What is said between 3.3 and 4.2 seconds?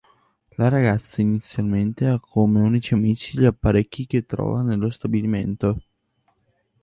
gli apparecchi